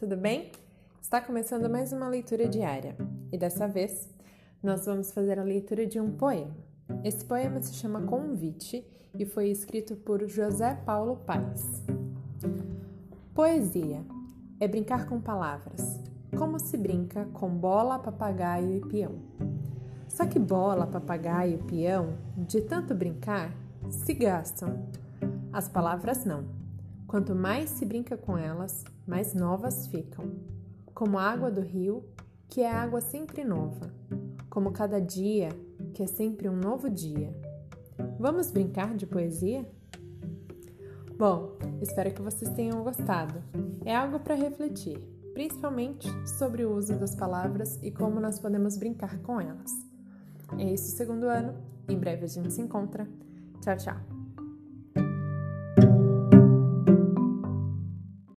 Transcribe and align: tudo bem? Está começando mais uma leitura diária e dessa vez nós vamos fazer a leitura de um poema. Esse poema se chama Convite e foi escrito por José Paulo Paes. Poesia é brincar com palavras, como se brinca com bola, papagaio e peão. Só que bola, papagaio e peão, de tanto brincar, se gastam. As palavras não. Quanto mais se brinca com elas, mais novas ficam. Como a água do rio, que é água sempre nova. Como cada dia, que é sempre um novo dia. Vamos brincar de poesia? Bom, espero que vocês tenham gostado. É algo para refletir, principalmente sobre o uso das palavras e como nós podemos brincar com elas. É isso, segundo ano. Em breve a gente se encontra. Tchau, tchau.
tudo 0.00 0.16
bem? 0.16 0.50
Está 0.98 1.20
começando 1.20 1.68
mais 1.68 1.92
uma 1.92 2.08
leitura 2.08 2.48
diária 2.48 2.96
e 3.30 3.36
dessa 3.36 3.68
vez 3.68 4.08
nós 4.62 4.86
vamos 4.86 5.12
fazer 5.12 5.38
a 5.38 5.42
leitura 5.42 5.86
de 5.86 6.00
um 6.00 6.10
poema. 6.12 6.56
Esse 7.04 7.22
poema 7.22 7.60
se 7.60 7.74
chama 7.74 8.00
Convite 8.06 8.82
e 9.14 9.26
foi 9.26 9.50
escrito 9.50 9.96
por 9.96 10.26
José 10.26 10.74
Paulo 10.86 11.16
Paes. 11.26 11.84
Poesia 13.34 14.02
é 14.58 14.66
brincar 14.66 15.04
com 15.04 15.20
palavras, 15.20 16.00
como 16.34 16.58
se 16.58 16.78
brinca 16.78 17.26
com 17.34 17.50
bola, 17.50 17.98
papagaio 17.98 18.76
e 18.76 18.80
peão. 18.80 19.16
Só 20.08 20.24
que 20.24 20.38
bola, 20.38 20.86
papagaio 20.86 21.56
e 21.56 21.62
peão, 21.62 22.16
de 22.38 22.62
tanto 22.62 22.94
brincar, 22.94 23.54
se 23.90 24.14
gastam. 24.14 24.82
As 25.52 25.68
palavras 25.68 26.24
não. 26.24 26.59
Quanto 27.10 27.34
mais 27.34 27.70
se 27.70 27.84
brinca 27.84 28.16
com 28.16 28.38
elas, 28.38 28.84
mais 29.04 29.34
novas 29.34 29.88
ficam. 29.88 30.30
Como 30.94 31.18
a 31.18 31.24
água 31.24 31.50
do 31.50 31.60
rio, 31.60 32.04
que 32.48 32.60
é 32.60 32.70
água 32.70 33.00
sempre 33.00 33.42
nova. 33.42 33.92
Como 34.48 34.70
cada 34.70 35.00
dia, 35.00 35.48
que 35.92 36.04
é 36.04 36.06
sempre 36.06 36.48
um 36.48 36.54
novo 36.54 36.88
dia. 36.88 37.34
Vamos 38.16 38.52
brincar 38.52 38.94
de 38.94 39.08
poesia? 39.08 39.68
Bom, 41.18 41.58
espero 41.82 42.14
que 42.14 42.22
vocês 42.22 42.48
tenham 42.52 42.84
gostado. 42.84 43.42
É 43.84 43.92
algo 43.92 44.20
para 44.20 44.36
refletir, 44.36 44.96
principalmente 45.34 46.06
sobre 46.38 46.64
o 46.64 46.76
uso 46.76 46.96
das 46.96 47.16
palavras 47.16 47.76
e 47.82 47.90
como 47.90 48.20
nós 48.20 48.38
podemos 48.38 48.76
brincar 48.76 49.18
com 49.18 49.40
elas. 49.40 49.72
É 50.56 50.72
isso, 50.72 50.96
segundo 50.96 51.24
ano. 51.24 51.56
Em 51.88 51.98
breve 51.98 52.26
a 52.26 52.28
gente 52.28 52.52
se 52.52 52.60
encontra. 52.60 53.04
Tchau, 53.60 53.76
tchau. 53.76 54.19